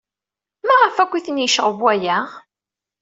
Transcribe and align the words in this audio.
Maɣef 0.67 0.95
akk 1.03 1.13
ay 1.13 1.23
ten-yecɣeb 1.25 1.77
waya? 1.83 2.17